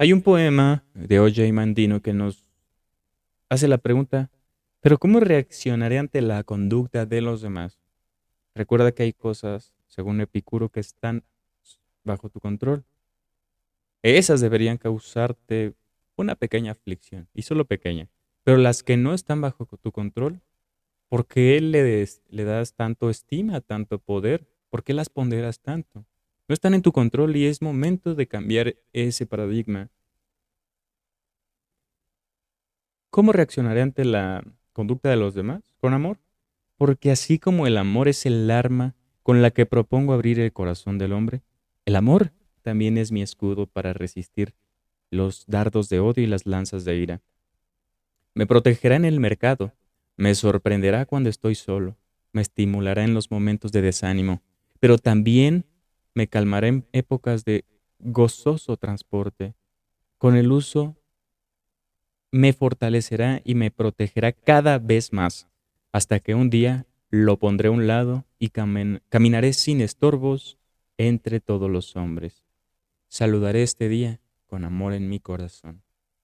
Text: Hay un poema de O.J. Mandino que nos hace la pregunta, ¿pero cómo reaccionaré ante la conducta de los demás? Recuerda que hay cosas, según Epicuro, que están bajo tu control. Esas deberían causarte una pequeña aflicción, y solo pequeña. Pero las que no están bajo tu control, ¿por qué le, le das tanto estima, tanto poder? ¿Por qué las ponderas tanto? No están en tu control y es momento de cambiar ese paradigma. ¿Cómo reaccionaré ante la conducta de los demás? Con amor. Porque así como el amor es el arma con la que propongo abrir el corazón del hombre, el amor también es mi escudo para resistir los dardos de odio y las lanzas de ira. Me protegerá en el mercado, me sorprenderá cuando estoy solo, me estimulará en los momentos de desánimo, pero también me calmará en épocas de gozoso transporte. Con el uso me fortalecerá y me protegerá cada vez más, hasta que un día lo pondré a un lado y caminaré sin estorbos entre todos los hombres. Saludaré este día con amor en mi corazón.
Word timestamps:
Hay 0.00 0.12
un 0.12 0.22
poema 0.22 0.84
de 0.94 1.18
O.J. 1.18 1.52
Mandino 1.52 2.00
que 2.00 2.12
nos 2.12 2.46
hace 3.48 3.66
la 3.66 3.78
pregunta, 3.78 4.30
¿pero 4.78 4.96
cómo 4.96 5.18
reaccionaré 5.18 5.98
ante 5.98 6.22
la 6.22 6.44
conducta 6.44 7.04
de 7.04 7.20
los 7.20 7.42
demás? 7.42 7.80
Recuerda 8.54 8.92
que 8.92 9.02
hay 9.02 9.12
cosas, 9.12 9.74
según 9.88 10.20
Epicuro, 10.20 10.68
que 10.68 10.78
están 10.78 11.24
bajo 12.04 12.28
tu 12.28 12.38
control. 12.38 12.84
Esas 14.04 14.40
deberían 14.40 14.78
causarte 14.78 15.74
una 16.14 16.36
pequeña 16.36 16.70
aflicción, 16.70 17.28
y 17.34 17.42
solo 17.42 17.64
pequeña. 17.64 18.08
Pero 18.44 18.58
las 18.58 18.84
que 18.84 18.96
no 18.96 19.14
están 19.14 19.40
bajo 19.40 19.66
tu 19.66 19.90
control, 19.90 20.40
¿por 21.08 21.26
qué 21.26 21.60
le, 21.60 22.06
le 22.28 22.44
das 22.44 22.72
tanto 22.74 23.10
estima, 23.10 23.60
tanto 23.62 23.98
poder? 23.98 24.46
¿Por 24.70 24.84
qué 24.84 24.94
las 24.94 25.08
ponderas 25.08 25.58
tanto? 25.58 26.06
No 26.48 26.54
están 26.54 26.72
en 26.72 26.80
tu 26.80 26.92
control 26.92 27.36
y 27.36 27.44
es 27.44 27.60
momento 27.60 28.14
de 28.14 28.26
cambiar 28.26 28.76
ese 28.94 29.26
paradigma. 29.26 29.90
¿Cómo 33.10 33.32
reaccionaré 33.32 33.82
ante 33.82 34.06
la 34.06 34.42
conducta 34.72 35.10
de 35.10 35.16
los 35.16 35.34
demás? 35.34 35.74
Con 35.78 35.92
amor. 35.92 36.18
Porque 36.78 37.10
así 37.10 37.38
como 37.38 37.66
el 37.66 37.76
amor 37.76 38.08
es 38.08 38.24
el 38.24 38.50
arma 38.50 38.94
con 39.22 39.42
la 39.42 39.50
que 39.50 39.66
propongo 39.66 40.14
abrir 40.14 40.40
el 40.40 40.52
corazón 40.52 40.96
del 40.96 41.12
hombre, 41.12 41.42
el 41.84 41.96
amor 41.96 42.32
también 42.62 42.96
es 42.96 43.12
mi 43.12 43.20
escudo 43.20 43.66
para 43.66 43.92
resistir 43.92 44.54
los 45.10 45.44
dardos 45.46 45.90
de 45.90 46.00
odio 46.00 46.24
y 46.24 46.26
las 46.26 46.46
lanzas 46.46 46.84
de 46.86 46.96
ira. 46.96 47.20
Me 48.34 48.46
protegerá 48.46 48.96
en 48.96 49.04
el 49.04 49.20
mercado, 49.20 49.74
me 50.16 50.34
sorprenderá 50.34 51.04
cuando 51.04 51.28
estoy 51.28 51.56
solo, 51.56 51.96
me 52.32 52.40
estimulará 52.40 53.04
en 53.04 53.12
los 53.12 53.30
momentos 53.30 53.72
de 53.72 53.82
desánimo, 53.82 54.42
pero 54.80 54.96
también 54.96 55.64
me 56.18 56.26
calmará 56.26 56.66
en 56.66 56.84
épocas 56.90 57.44
de 57.44 57.64
gozoso 58.00 58.76
transporte. 58.76 59.54
Con 60.18 60.34
el 60.34 60.50
uso 60.50 60.96
me 62.32 62.52
fortalecerá 62.52 63.40
y 63.44 63.54
me 63.54 63.70
protegerá 63.70 64.32
cada 64.32 64.80
vez 64.80 65.12
más, 65.12 65.46
hasta 65.92 66.18
que 66.18 66.34
un 66.34 66.50
día 66.50 66.86
lo 67.08 67.38
pondré 67.38 67.68
a 67.68 67.70
un 67.70 67.86
lado 67.86 68.24
y 68.40 68.48
caminaré 68.48 69.52
sin 69.52 69.80
estorbos 69.80 70.58
entre 70.96 71.38
todos 71.38 71.70
los 71.70 71.94
hombres. 71.94 72.44
Saludaré 73.06 73.62
este 73.62 73.88
día 73.88 74.18
con 74.48 74.64
amor 74.64 74.94
en 74.94 75.08
mi 75.08 75.20
corazón. 75.20 75.84